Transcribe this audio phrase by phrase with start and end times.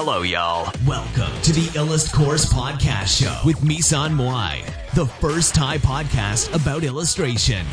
[0.00, 0.70] Hello, y'all.
[0.86, 4.54] Welcome to the Illust Course Podcast Show with Misan Moai,
[4.94, 7.64] the first Thai podcast about illustration.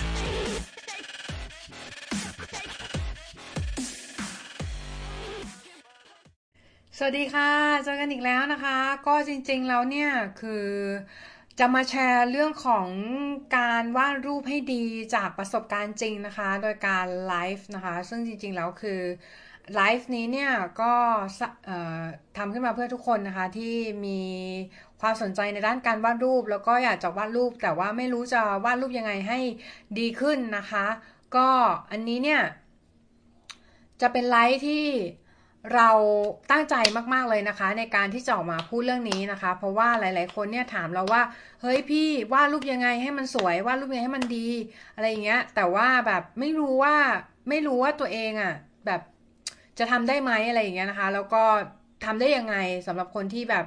[6.98, 7.52] สวัสดีค่ะ
[7.84, 10.10] เจอกันอีกแล้วนะคะ ก็จริงๆ แล้วเนี่ย
[10.42, 10.68] คือ
[11.60, 12.88] จะมาแชร์เรื่องของ
[13.58, 14.84] การวาดรูปให้ดี
[15.16, 19.02] จากประสบการณ์จริงนะคะ โดยการไลฟ์นะคะ ซึ่งจริงๆ แล้วคือ
[19.74, 20.52] ไลฟ์นี้เนี่ย
[20.82, 20.94] ก็
[22.38, 23.76] ทำขึ้นมาเพื่อทุกคนนะคะที่
[24.06, 24.20] มี
[25.02, 29.40] ความสนใจในด้านการวาดรูป แล้วก็อยากจะวาดรูป แต่ว่าไม่รู้จะวาดรูปยังไงให้
[30.00, 30.86] ดีขึ้นนะคะ
[31.36, 31.48] ก็
[31.92, 32.42] อันนี้เนี่ย
[34.02, 34.86] จะเป็นไลฟ์ที่
[35.76, 35.90] เรา
[36.52, 36.76] ตั้งใจ
[37.14, 41.22] มากๆเลยนะคะ ในการที่จะออกมาพูดเรื่องนี้นะคะ เพราะว่าหลาย ๆ คนเนี่ยถามเราว่า
[41.62, 44.48] เฮ้ยพี่วาดรูปยังไงให้มันสวยวาดรูปยังไงให้มันดี
[44.96, 46.96] อะไรอย่างเงี้ย แต่ว่าแบบไม่รู้ว่า
[47.50, 48.54] ไม่รู้ว่าตัวเองอ่ะ
[49.80, 51.44] จะทำได้ไหมอะไรอย่างเงี้ยนะคะ แล้วก็
[52.06, 52.56] ทำได้ยังไง
[52.88, 53.66] สำหรับคนที่แบบ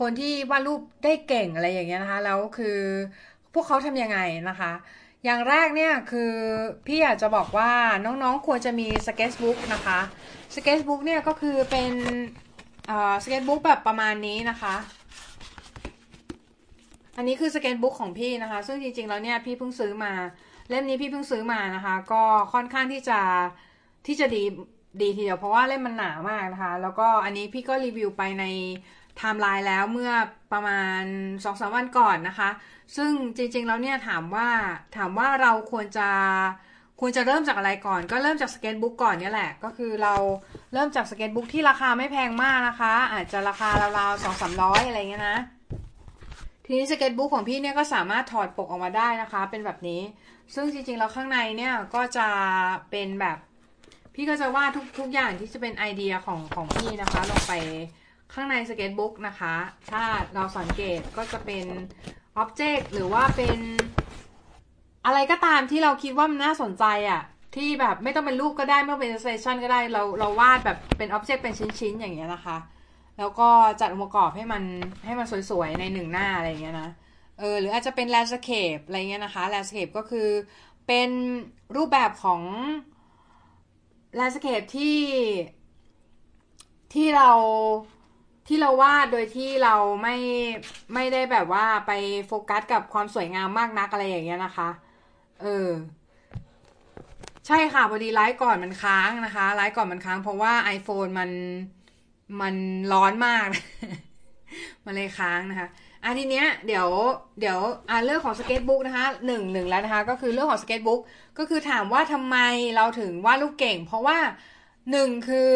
[0.00, 2.78] คนที่วาดรูปได้เก่งอะไรอย่างเงี้ยนะคะ แล้วคือ
[3.54, 4.72] พวกเขาทำยังไงนะคะ
[5.24, 6.32] อย่างแรกเนี่ยคือ
[6.86, 7.70] พี่อยากจะบอกว่า
[8.04, 9.98] น้องๆควรจะมี sketchbook นะคะ
[10.54, 11.92] sketchbook เนี่ยก็คือเป็น
[13.24, 14.74] sketchbook แบบประมาณนี้นะคะ
[17.16, 20.12] อันนี้คือ sketchbook ของพี่นะคะ ซึ่งจริงๆแล้วเนี่ยพี่เพิ่งซื้อมา
[20.68, 23.20] เล่มนี้พี่เพิ่งซื้อมานะคะ ก็ค่อนข้างที่จะ
[24.06, 24.42] ที่จะดี
[25.00, 28.44] ดีทีเดียวเพราะว่าเล่มมันหนามากนะคะ แล้วก็อันนี้พี่ก็รีวิวไปใน
[29.16, 30.12] ไทม์ไลน์แล้วเมื่อ
[30.52, 32.50] ประมาณสองวันก่อนนะคะ
[32.96, 34.48] ซึ่งจริง ๆ แล้วเนี่ยถามว่า
[34.96, 36.08] ถามว่าเราควรจะ
[37.00, 40.14] ควรจะเริ่มจากอะไรก่อน ก็เริ่มจาก sketchbook ก่อนเนี่ยแหละ ก็คือเรา
[40.72, 45.38] เริ่มจาก sketchbook ที่ราคาไม่แพงมากนะคะ อาจจะราคาราวๆสองสามร้อยอะไรเงี้ยนะ
[46.66, 50.00] ทีนี้ sketchbook ของพี่เนี่ยก็สามารถถอดปกออกมาได้นะคะ เป็นแบบนี้
[50.54, 52.26] ซึ่งจริงๆแล้วข้างในเนี่ยก็จะ
[52.90, 53.38] เป็นแบบ
[54.20, 57.52] พี่ก็จะวาดทุกทุกอย่างที่จะเป็นไอเดียของของพี่นะคะลงไป
[58.32, 59.54] ข้างใน sketchbook นะคะ
[59.90, 60.02] ถ้า
[60.34, 61.64] เราสังเกตก็จะเป็น
[62.36, 63.58] object หรือว่าเป็น
[65.06, 67.22] อะไรก็ตามที่เราคิดว่ามันน่าสนใจอ่ะ
[67.56, 72.56] ที่แบบไม่ต้องเป็นรูปก็ได้ไม่ต้องเป็น illustration ก็ได้เราเราวาดแบบเป็น object เป็นชิ้นๆ อย่างเงี้ยนะคะ
[73.18, 73.48] แล้วก็
[73.80, 74.62] จัดองค์ประกอบให้มัน
[75.04, 76.88] ให้มันสวยๆ ในหนึ่งหน้าอะไรเงี้ยนะ
[77.38, 80.28] เออหรืออาจจะเป็น landscape อะไรเงี้ยนะคะ landscape ก็คือ
[80.86, 81.10] เป็น
[81.76, 82.42] รูปแบบของ
[84.18, 84.98] landscape ที่
[86.94, 87.30] ที่เรา
[88.48, 90.16] ที่เราวาดโดยที่เราไม่
[90.94, 91.92] ไม่ได้แบบว่าไป
[92.26, 94.68] โฟกัสกับความสวยงามมากนักอะไรอย่างเงี้ยนะคะ
[95.42, 95.68] เออ
[97.46, 101.30] ใช่ค่ะพอดีไลฟ์ก่อนมันค้างนะคะไลฟ์ก่อนมันค้าง เพราะว่า iPhone มัน
[102.40, 102.54] มัน
[102.92, 103.46] ร้อนมาก
[104.84, 105.68] มันเลยค้างนะคะ
[106.04, 106.88] อะทีเนี้ยเดี๋ยว
[107.40, 107.58] เดี๋ยว
[107.90, 111.00] อะเรื่องของ sketchbook นะคะหนึ่งหนึ่งแล้วนะคะ ก็คือเรื่องของ sketchbook
[111.38, 112.36] ก็คือถามว่าทำไม
[112.76, 114.18] เราถึงวาดรูปเก่ง เพราะว่า
[114.90, 115.50] หนึ่งคือ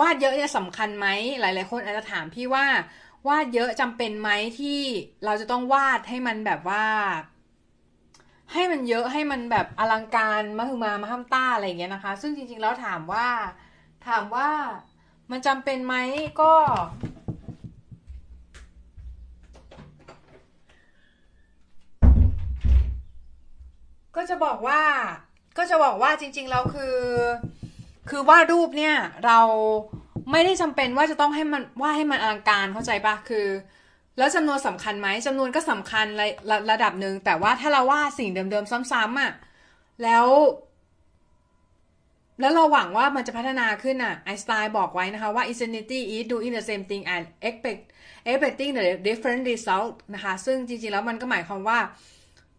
[0.00, 1.06] วาดเยอะเนี่ยสำคัญไหม
[1.40, 2.66] หลาย ๆ คนอาจจะถามพี่ว่า
[3.28, 4.80] วาดเยอะจำเป็นไหมที่
[5.24, 6.84] เราจะต้องวาดให้มันแบบว่า
[8.52, 13.28] ให้มันเยอะให้มันแบบอลังการมหึมามาห้ามต้าอะไรอย่างเงี้ยนะคะ ซึ่งจริง ๆ แล้วถามว่า
[14.08, 14.48] ถามว่า
[15.30, 15.94] มันจำเป็นไหม
[16.40, 16.52] ก็
[24.20, 24.82] ก็จะบอกว่า
[25.58, 26.96] ก็จะบอกว่าจริงๆแล้วคือ
[28.08, 29.40] คือวาดรูปเนี่ยเรา
[30.30, 33.46] ไม่ได้จำเป็นว่าจะต้องให้มันวาดให้มันอลังการเข้าใจปะคือ
[34.18, 39.32] แล้วจำนวนสำคัญไหมจำนวนก็สำคัญระระระดับหนึ่งแต่ว่าถ้าเราวาดสิ่งเดิมๆซ้ำๆอะ่ะ
[40.02, 40.26] แล้ว
[42.40, 47.82] แล้วเราหวังว่ามันจะพัฒนาขึ้นอะไอสไตน์บอกไว้นะคะว่า insanity is doing the same thing and expect
[48.30, 51.78] expecting the different result นะคะ ซึ่งจริงๆแล้วมันก็หมายความว่า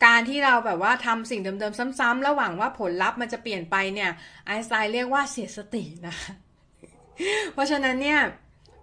[0.05, 4.11] การที่เราแบบว่าทำสิ่งเดิมๆ ซ้ำๆแล้วหวังว่าผลลัพธ์มันจะเปลี่ยนไปเนี่ย
[4.45, 6.33] ไอน์สไตน์เรียกว่าเสียสตินะคะ
[7.53, 8.19] เพราะฉะนั้นเนี่ย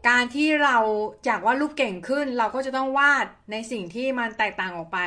[0.09, 0.77] การที่เรา
[1.27, 5.01] อยากวาดรูปเก่งขึ้น เราก็จะต้องวาดในสิ่งที่มันแตกต่างออกไป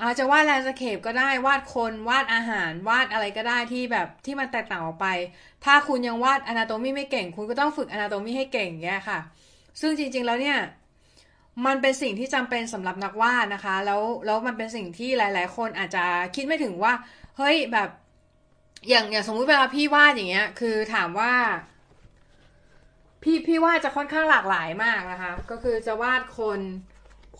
[0.00, 5.06] อาจจะวาดแลนด์สเคปก็ได้วาดคนวาดอาหารวาดอะไรก็ได้ที่แบบที่มันแตกต่างออกไป
[5.64, 9.18] ถ้าคุณยังวาดอนาโตมีไม่เก่ง คุณก็ต้องฝึกอนาโตมีให้เก่งเงี้ยค่ะ
[9.80, 10.58] ซึ่งจริงๆแล้วเนี่ย
[11.66, 16.04] มันเป็นสิ่งที่จำเป็นสำหรับนักวาดนะคะ แล้วแล้วมันเป็นสิ่งที่หลาย ๆ คนอาจจะ
[16.34, 16.92] คิดไม่ถึงว่า
[17.38, 17.88] เฮ้ยแบบ
[18.88, 21.32] อย่างอย่างสมมุติเวลาพี่วาดอย่างเงี้ย คือถามว่า
[23.22, 26.60] พี่พี่วาดจะค่อนข้างหลากหลายมากนะคะ ก็คือจะวาดคน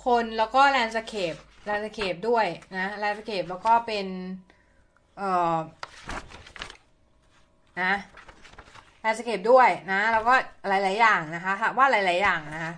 [0.04, 2.46] คนแล้วก็ landscape landscape ด้วย
[2.76, 4.06] นะ landscape แล้วก็เป็น
[5.18, 5.56] เอ่อ
[7.82, 7.94] นะ
[9.00, 10.34] landscape ด้วยนะ แล้วก็
[10.68, 12.72] หลาย ๆ อย่างนะคะวาดหลาย ๆ อย่างนะคะ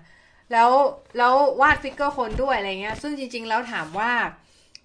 [0.52, 0.70] แล้ว
[1.18, 4.12] แล้ววาด figure คนด้วยอะไรเงี้ย ซึ่งจริง ๆ แล้วถามว่า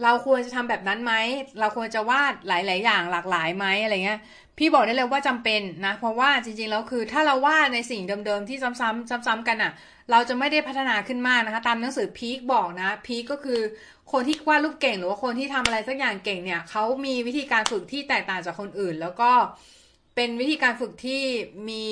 [0.04, 1.14] เราควรจะทำแบบนั้นไหม
[1.60, 4.20] เราควรจะวาดหลาย ๆ อย่างหลากหลายไหมอะไรเงี้ย
[4.58, 9.72] พี่บอกได้เลยว่าจำเป็นนะ เพราะว่าจริง ๆ แล้วคือถ้าเราวาดในสิ่งเดิม ๆ ที่ซ้ำๆซ้ำๆกันอะ่ะ
[10.12, 13.60] เราจะไม่ได้พัฒนาขึ้นมากนะคะ ตามหนังสือพีคบอกนะ พีคก็คือ
[14.12, 19.32] คนที่วาดรูปเก่งหรือว่าคนที่ทำอะไรสักอย่างเก่งเนี่ยเขามีวิธีการฝึกที่แตกต่างจากคนอื่น แล้วก็
[20.16, 21.22] เป็นวิธีการฝึกที่
[21.70, 21.88] มี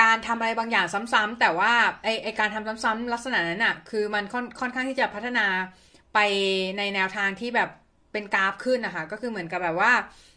[0.00, 1.72] การทำอะไรบางอย่างซ้ำๆแต่ว่า
[2.04, 5.46] ไอไอการทำซ้ำๆลักษณะนั้นอะคือมันค่อนค่อนข้างที่จะพัฒนา
[6.14, 6.18] ไป
[6.78, 7.70] ในแนวทางที่แบบ
[8.12, 9.92] เป็นกราฟขึ้นนะคะ ก็คือเหมือนกับแบบว่า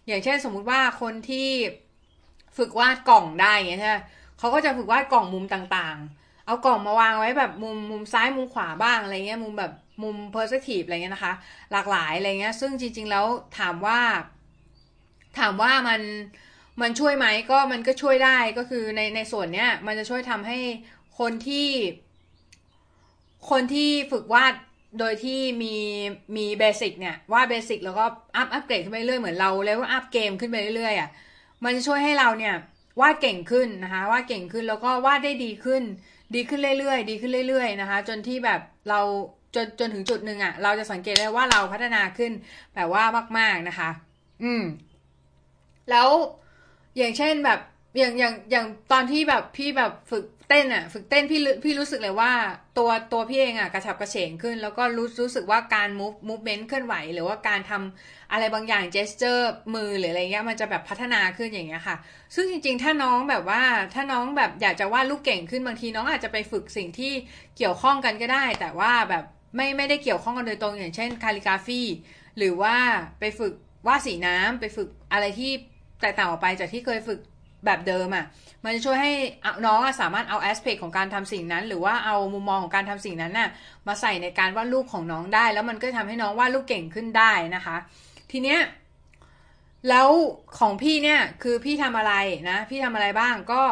[0.07, 1.49] อย่างเช่นสมมุติว่าคนที่
[2.57, 3.97] ฝึกวาดกล่องได้เงี้ยใช่ไหม
[4.39, 9.73] เขาก็จะฝึกวาดกล่องมุมต่างๆ เอากล่องมาวางไว้แบบมุมมุมซ้ายมุมขวาบ้างอะไรเงี้ยมุมแบบ
[10.03, 11.33] มุมเพอร์สทีฟอะไรเงี้ยนะคะ
[11.71, 13.25] หลากหลายอะไรเงี้ย ซึ่งจริง ๆ แล้ว
[13.59, 13.99] ถามว่า
[15.39, 16.01] ถามว่ามัน
[16.81, 20.59] มันช่วยไหมก็มันก็ช่วยได้ก็คือในในส่วนเนี้ย มันจะช่วยทำให้
[21.19, 21.69] คนที่
[23.49, 24.53] คนที่ฝึกวาด
[24.99, 25.75] โดยที่มี
[26.35, 28.05] มี basic เนี่ยวาด basic แล้วก็
[28.35, 31.09] อัพอัพเกรดขึ้นไปเรื่อยเหมือนเราแล้วอัพเกมขึ้นไปเรื่อยอะ
[31.63, 32.55] มันจะช่วยให้เราเนี่ย
[33.01, 35.83] วาดเก่งขึ้นนะคะวาดเก่งขึ้นแล้วก็วาดได้ดีขึ้น
[36.35, 38.59] ดีขึ้นเรื่อยๆ ดีขึ้นเรื่อย ๆ นะคะ จนที่แบบ
[38.89, 38.99] เรา
[39.55, 42.31] จนจนถึงจุดหนึ่งอะ เราจะสังเกตได้ว่าเราพัฒนาขึ้น
[42.75, 43.03] แบบว่า
[43.37, 43.89] มาก ๆนะคะ
[44.43, 44.63] อืม
[45.89, 46.09] แล้ว
[46.97, 47.59] อย่างเช่นแบบ
[47.97, 52.31] อย่างอย่างอย่างตอนที่แบบพี่แบบฝึกเต้นอะ ฝึกเต้นพี่พี่รู้สึกเลยว่า
[52.77, 59.43] ตัวตัวพี่เองอะกระฉับกระเฉงขึ้น แล้วก็รู้รู้สึกว่าการ move movement เคลื่อนไหว หรือว่าการทำอะไรบางอย่าง gesture
[59.73, 61.97] มือหรืออะไรเงี้ยมันจะแบบพัฒนาขึ้นอย่างเงี้ยค่ะ
[62.35, 63.61] ซึ่งจริง ๆ ถ้าน้องแบบว่า
[63.93, 67.13] ถ้าน้องแบบอยากจะวาดลูกเก่งขึ้นบางทีน้องอาจจะไปฝึกสิ่งที่
[67.57, 69.23] เกี่ยวข้องกันก็ได้ แต่ว่าแบบ
[69.55, 71.81] ไม่ไม่ได้เกี่ยวข้องกันโดยตรงอย่างเช่นคาลิกราฟี
[72.37, 72.75] หรือว่า
[73.19, 73.53] ไปฝึก
[73.87, 75.51] วาดสีน้ำไปฝึกอะไรที่
[76.01, 77.19] แตกต่างออกไปจากที่เคยฝึก
[77.65, 78.25] แบบเดิมอะ่ะ
[78.63, 79.11] มันจะช่วยให้
[79.65, 83.49] น้องสามารถเอาแอสเพคของการทำสิ่งนั้น หรือว่าเอามุมมองของการทำสิ่งนั้นน่ะ
[83.87, 87.75] มาใส่ในการวาดรูปของน้องได้ แล้วมันก็ทำให้น้องวาดรูปเก่งขึ้นได้นะคะ
[88.31, 88.59] ทีเนี้ย
[89.89, 90.09] แล้ว
[90.59, 92.13] ของพี่เนี่ยคือพี่ทำอะไร
[92.49, 93.63] นะ พี่ทำอะไรบ้างก็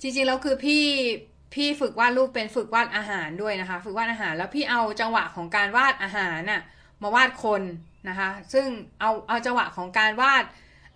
[0.00, 0.84] จริงๆแล้วคือพี่
[1.54, 6.62] พี่ฝึกวาดรูปเป็นฝึกวาดอาหารด้วยนะคะ ฝึกวาดอาหารแล้วพี่เอาจังหวะของการวาดอาหารน่ะ
[7.02, 7.62] มาวาดคน
[8.08, 8.66] นะคะ ซึ่ง
[9.00, 10.44] เอาเอาจังหวะของการวาด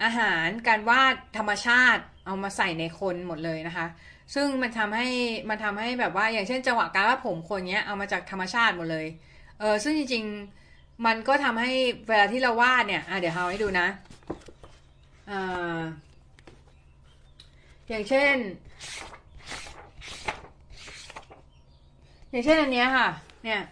[0.03, 3.87] อาหารการวาดธรรมชาติเอามาใส่ในคนหมดเลยนะคะ
[4.35, 5.09] ซึ่งมันทำให้
[5.49, 9.07] มันทำให้แบบว่าอย่างเช่นจังหวะการวาดผมคนเนี้ยเอามาจากธรรมชาติหมดเลย
[9.59, 11.73] เออซึ่งจริงๆมันก็ทำให้
[12.09, 13.87] เวลาที่เราวาดเนี่ยอะเดี๋ยวเอาให้ดูนะ
[15.31, 15.81] อ่า
[17.89, 18.37] อย่างเช่น
[22.31, 23.09] อย่างเช่นอันเนี้ยค่ะ
[23.45, 23.63] เนี่ย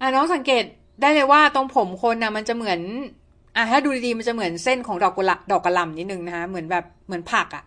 [0.00, 0.64] อะน้องสังเกต
[1.00, 2.80] ได้เลยว่าตรงผมคนนะมันจะเหมือน
[3.56, 7.64] อะถ้าดูดีๆมันจะเหมือนเส้นของดอกกุหลาบดอกกระหล่ำนิดนึงนะคะเหมือนแบบเหมือนผักอะ่ะ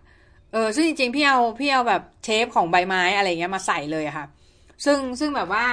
[0.53, 4.25] เออซึ่งจริงๆพี่เอาพี่เอาแบบเทปของใบไม้อะไรเงี้ยมาใส่เลยค่ะ
[4.85, 5.65] ซึ่งซึ่งแบบว่า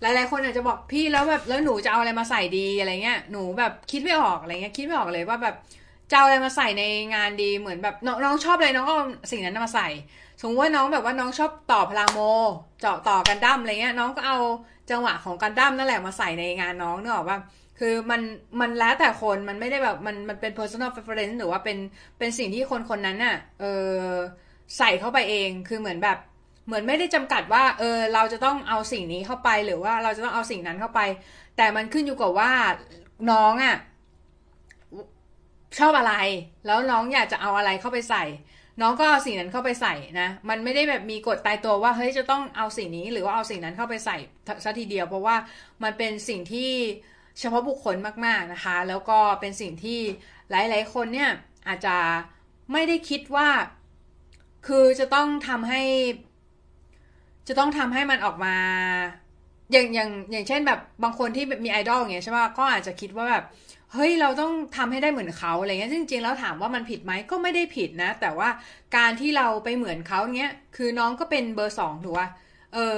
[0.00, 5.54] หลายๆคนอาจจะบอกพี่แล้วแบบแล้วหนูจะเอาอะไรมาใส่ดีอะไรเงี้ยหนูแบบคิดไม่ออกอะไรเงี้ยคิดไม่ออกเลยว่าแบบ
[6.10, 6.82] จะเอาอะไรมาใส่ใน
[7.14, 9.88] งานดีเหมือนแบบน้องน้องชอบอะไรน้องก็เอาสิ่งนั้นมาใส่
[10.40, 12.20] สมมติว่าน้องแบบว่าน้องชอบต่อพลังโม
[12.80, 14.38] เจาะต่อกันดั้มอะไรเงี้ยน้องก็เอา
[14.90, 17.38] จังหวะของกันดั้มนั่นแหละมาใส่ในงานน้องเนอะว่า
[17.82, 18.20] คือมัน
[18.60, 21.78] มันแล้วแต่คนมันไม่ได้แบบมันมันเป็น personal preference หรือว่าเป็น
[22.18, 24.08] เป็นสิ่งที่คนคนนั้นน่ะเออ
[24.78, 26.18] ใส่เข้าไปเองคือเหมือนแบบ
[26.66, 31.00] เหมือนไม่ได้จำกัดว่าเออเราจะต้องเอาสิ่งนี้เข้าไปหรือว่าเราจะต้องเอาสิ่งนั้นเข้าไป
[31.56, 32.50] แต่มันขึ้นอยู่กับว่า
[33.30, 33.76] น้องอะ
[35.78, 36.14] ชอบอะไร
[36.66, 38.24] แล้วน้องอยากจะเอาอะไรเข้าไปใส่
[38.80, 44.16] น้องก็เอาสิ่งนั้นเข้าไปใส่นะ มันไม่ได้แบบมีกฎตายตัวว่าเฮ้ยจะต้องเอาสิ่งนี้หรือว่าเอาสิ่งนั้นเข้าไปใส่
[44.64, 45.36] ซะทีเดียว เพราะว่า
[45.82, 46.70] มันเป็นสิ่งที่
[47.38, 47.96] เฉพาะบุคคล
[48.26, 50.00] มากๆนะคะ แล้วก็เป็นสิ่งที่
[50.50, 51.30] หลาย ๆ คนเนี่ย
[51.68, 51.96] อาจจะ
[52.72, 53.48] ไม่ได้คิดว่า
[54.66, 55.82] คือจะต้องทำให้
[57.48, 58.56] จะต้องทำให้มันออกมา
[59.72, 63.44] อย่างอย่างอย่างเช่นแบบบางคนที่มีไอดอลอย่างเงี้ยใช่ป่ะก็อาจจะคิดว่าแบบ
[63.92, 68.48] เฮ้ยเราต้องทำให้ได้เหมือนเขาอะไรเงี้ยจริงๆแล้วถามว่ามันผิดไหมก็ไม่ได้ผิดนะ แต่ว่า
[68.96, 72.28] การที่เราไปเหมือนเขาเงี้ยคือน้องก็เป็นเบอร์สองถูกป่ะ
[72.74, 72.96] เออ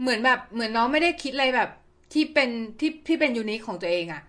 [0.00, 1.70] เหมือนแบบเหมือนน้องไม่ได้คิดอะไรแบบ
[2.12, 4.22] ที่เป็นที่ที่เป็นยูนิคของตัวเองอะ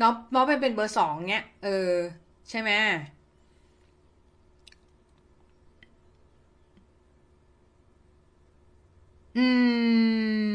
[0.00, 1.68] น้องน้องเป็นเป็นเบอร์สองเนี้ย เออ
[2.50, 2.70] ใช่ไหม
[9.36, 9.46] อื
[10.50, 10.54] ม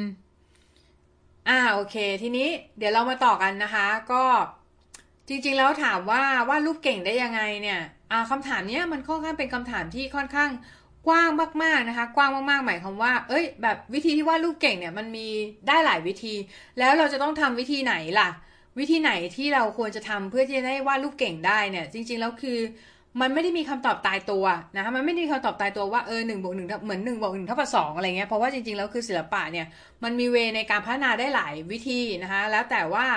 [1.48, 4.24] อ่า โอเค ทีนี้เดี๋ยวเรามาต่อกันนะคะ ก็
[5.30, 7.80] จริงๆ แล้วถามว่าว่ารูปเก่งได้ยังไงเนี่ย
[8.12, 10.50] อ่าคำถามเนี้ยมันค่อนข้างเป็นคำถามที่ค่อนข้าง
[11.08, 11.30] กว้าง
[11.64, 15.28] มากๆนะคะ กว้างมากๆหมายความว่า เอ้ย แบบวิธีที่วาดรูปเก่งเนี่ยมันมี
[15.68, 16.34] ได้หลายวิธี
[16.80, 18.30] แล้วเราจะต้องทำวิธีไหนล่ะ
[18.80, 22.60] วิธีไหนที่เราควรจะทำเพื่อที่จะได้วาดรูปเก่งได้เนี่ย จริง ๆ แล้วคือ
[23.22, 24.46] มันไม่ได้มีคำตอบตายตัว
[24.76, 29.66] นะคะมันไม่ได้มีคำตอบตายตัวว่าเออหนึ่งบวกหนึ่งเหมือนหนึ่งบวกหนึ่งเท่ากับสองอะไรเงี้ยเพราะว่าจริงๆแล้วคือศิลปะเนี่ย
[30.04, 33.08] มันมีเวในการพัฒนาได้หลายวิธีนะคะแล้วแต่ว่า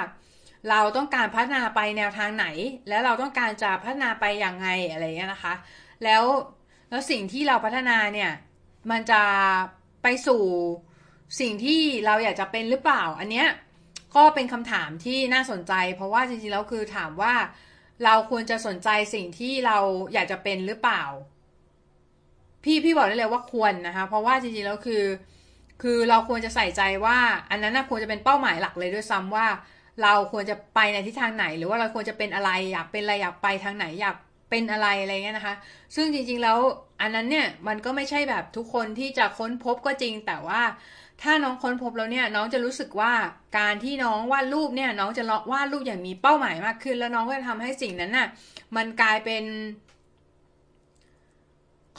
[0.70, 2.46] เราต้องการพัฒนาไปแนวทางไหน
[2.88, 5.54] แล้วเราต้องการจะพัฒนาไปอย่างไงอะไรเงี้ยนะคะ
[6.04, 6.22] แล้ว
[6.90, 8.30] แล้วสิ่งที่เราพัฒนาเนี่ย
[8.90, 9.22] มันจะ
[10.02, 10.42] ไปสู่
[11.40, 13.48] สิ่งที่เราอยากจะเป็นหรือเปล่า อันเนี้ย
[14.16, 17.34] ก็เป็นคำถามที่น่าสนใจ เพราะว่าจริงๆแล้วคือถามว่า
[18.04, 19.78] เราควรจะสนใจสิ่งที่เรา
[20.12, 21.02] อยากจะเป็นหรือเปล่า
[22.64, 25.04] พี่พี่บอกได้เลยว่าควรนะคะ เพราะว่าจริงๆแล้วคือ
[25.82, 27.18] คือเราควรจะใส่ใจว่า
[27.50, 29.46] อันนั้นควรจะเป็นเป้าหมายหลักเลยด้วยซ้ำว่า
[30.02, 34.16] เราควรจะไปในทิศทางไหน หรือว่าเราควรจะเป็นอะไรอยากเป็นอะไรอยากไปทางไหนอยาก
[34.50, 35.54] เป็นอะไรอะไรเงี้ยนะคะ
[35.94, 36.58] ซึ่งจริงๆแล้ว
[37.00, 40.62] อันนั้นเนี่ยมันก็ไม่ใช่แบบทุกคนที่จะค้นพบก็จริง แต่ว่า
[41.22, 43.12] ถ้าน้องค้นพบแล้วเนี่ยน้องจะรู้สึกว่า
[43.58, 48.28] การที่น้องวาดรูปเนี่ยน้องจะวาดรูปอย่างมีเป้าหมายมากขึ้น แล้วน้องก็จะทำให้สิ่งนั้นน่ะ
[48.76, 49.44] มันกลายเป็น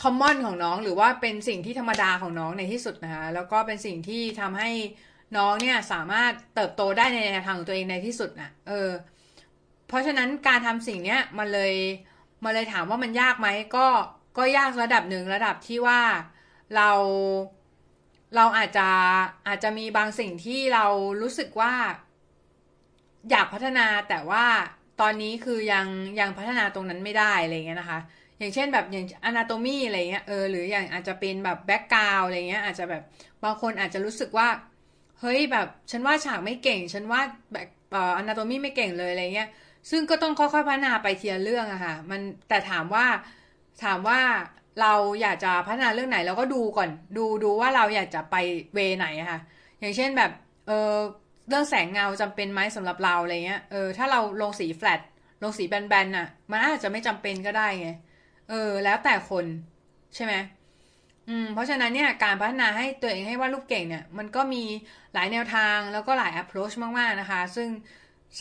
[0.01, 4.70] คอมมอนของน้องหรือว่าเป็นสิ่งที่ธรรมดาของน้องในที่สุดนะคะแล้วก็เป็นสิ่งที่ทำให้
[5.38, 8.89] น้องเนี่ยสามารถเติบโตได้ในทางของตัวเองในที่สุดนะเออ
[9.88, 11.74] เพราะฉะนั้นการทำสิ่งเนี้ยมันเลย
[12.43, 13.88] มันเลยถามว่ามันยากไหมก็
[14.38, 16.01] ก็ยากระดับหนึ่งระดับที่ว่า
[16.75, 16.89] เรา
[18.36, 18.89] เราอาจจะ
[19.48, 20.86] อาจจะมีบางสิ่งที่เรา
[21.22, 21.74] รู้สึกว่า
[23.29, 24.46] อยากพัฒนาแต่ว่า
[25.01, 25.88] ตอนนี้คือยัง
[26.19, 28.00] ยังพัฒนาตรงนั้นไม่ได้อะไรเงี้ยนะคะ
[28.39, 33.03] อย่างเช่นแบบอย่างอนาโตมีอะไรเงี้ยเออหรืออย่างอาจจะเป็นแบบแบ็กกราวอะไรเงี้ยอาจจะแบบ
[33.43, 34.48] บางคนอาจจะรู้สึกว่า
[35.19, 37.22] เฮ้ยแบบฉันว่าฉากไม่เก่ง ฉันว่า
[37.53, 39.50] แบบอ่ออนาโตมีไม่เก่งเลยอะไรเงี้ย
[39.90, 43.06] ซึ่งก็ต้องค่อยๆพัฒนาไปทีละเรื่องอะค่ะ มันแต่ถามว่า
[43.84, 44.20] ถามว่า
[44.82, 48.36] เราอยากจะพัฒนาเรื่องไหนเราก็ดูก่อน ดูดูว่าเราอยากจะไป
[48.74, 49.40] เวไหนอะค่ะ
[49.80, 50.32] อย่างเช่นแบบ
[50.68, 50.96] เออ
[51.48, 55.02] เรื่องแสงเงาจำเป็นไหมสำหรับเราอะไรเงี้ย เออถ้าเราลงสีแฟลต
[55.44, 57.90] ลงสีแบนๆน่ะ มันอาจจะไม่จำเป็นก็ได้ไง
[58.50, 59.46] เออ แล้วแต่คน
[60.16, 60.34] ใช่ไหม
[61.30, 64.64] อืม เพราะฉะนั้นเนี่ยการพัฒนาให้ตัวเองให้วาดรูปเก่งเนี่ย มันก็มี
[65.14, 67.68] หลายแนวทางแล้วก็หลาย approach มากๆนะคะ ซึ่ง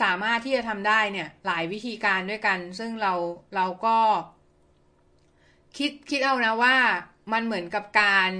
[0.03, 3.13] สามารถที่จะทำได้เนี่ยหลายวิธีการด้วยกัน ซึ่งเรา
[3.57, 3.97] เราก็
[5.79, 6.77] คิดคิดเอานะว่า
[7.33, 8.33] มันเหมือนกับการ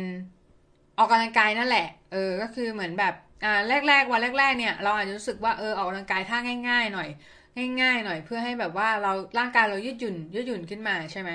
[0.99, 3.15] ออกกำลังกายนั่นแหละ เออ ก็คือเหมือนแบบ
[3.45, 6.39] อ่าแรก ๆ วันแรก ๆ เนี่ย เราอาจจะรู้สึกว่าเออออกกำลังกายท่า
[6.69, 7.09] ง่าย ๆ หน่อย
[7.81, 11.31] ง่าย ๆ หน่อยเพื่อให้แบบว่าเราร่างกายเรายืดหยุ่นยืดหยุ่นขึ้นมาใช่ไหม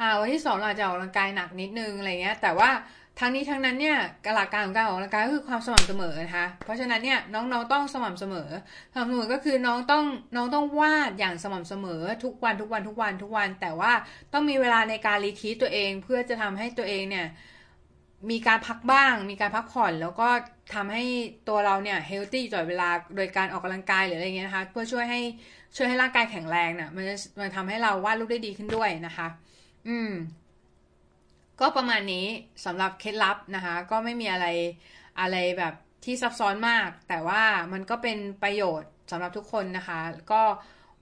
[0.00, 2.70] อ่าวันที่สองเราอาจจะออกกำลังกายหนักนิดนึงอะไรเงี้ย แต่ว่า
[3.18, 3.98] ทั้งนี้ทั้งนั้นเนี่ย
[4.34, 8.48] หลักการของการออกกำลังกายก็คือความสม่ำเสมอนะคะ เพราะฉะนั้นเนี่ยน้องๆต้องสม่ำเสมอ
[8.92, 10.04] สม่ำเสมอก็คือน้องต้อง
[10.36, 13.92] น้องต้องวาดอย่างสม่ำเสมอทุกวันทุกวันทุกวันทุกวัน แต่ว่า
[14.32, 17.26] ต้องมีเวลาในการรีทีตัวเองเพื่อจะทำให้ตัวเองเนี่ย
[18.30, 20.28] มีการพักบ้าง มีการพักผ่อนแล้วก็
[20.74, 21.04] ทำให้
[21.48, 25.20] ตัวเราเนี่ยเฮลตี้ตลอดเวลาโดยการออกกำลังกายหรืออะไรเงี้ยนะคะเพื่อช่วยให้
[25.76, 29.28] ช่วยให้ร่างกายแข็งแรงเนะ่ะมันจะมันทำให้เราวาดรูปได้ดีขึ้นด้วยนะคะ
[29.88, 30.10] อืม
[31.60, 32.26] ก็ประมาณนี้
[32.64, 34.46] สำหรับเคล็ดลับนะคะ ก็ไม่มีอะไร
[35.20, 35.74] อะไรแบบ
[36.04, 40.00] ที่ซับซ้อนมาก แต่ว่ามันก็เป็นประโยชน์สำหรับทุกคนนะคะ
[40.32, 40.42] ก็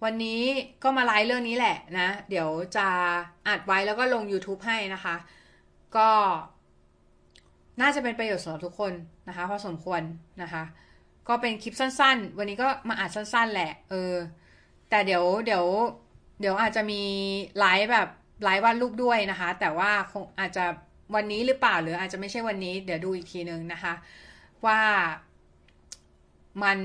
[0.04, 0.42] วันนี้
[0.82, 2.88] ก็มาไลฟ์เรื่องนี้แหละนะ เดี๋ยวจะ
[3.48, 5.16] อัดไว้แล้วก็ลง YouTube ให้นะคะ
[5.96, 6.08] ก็
[7.80, 8.92] น่าจะเป็นประโยชน์สำหรับทุกคน
[9.28, 10.02] นะคะ พอสมควร
[10.42, 10.62] นะคะ
[11.28, 14.14] ก็เป็นคลิปสั้น ๆ วันนี้ก็มาอัดสั้น ๆ แหละ เออ
[14.90, 15.64] แต่เดี๋ยวเดี๋ยว
[16.40, 17.02] เดี๋ยวอาจจะมี
[17.58, 18.08] ไลฟ์แบบ
[18.42, 20.64] ไลฟ์วาดรูปด้วยนะคะ แต่ว่าคงอาจจะ
[21.14, 23.92] วันนี้หรือเปล่าหรืออาจจะไม่ใช่วันนี้ เดี๋ยวดูอีกทีนึงนะคะ
[24.66, 24.80] ว่า
[26.62, 26.78] มัน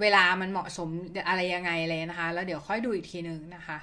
[0.00, 0.88] เวลามันเหมาะสม
[1.28, 3.78] อะไรยังไงเลยนะคะ แล้วเดี๋ยวค่อยดูอีกทีนึงนะคะ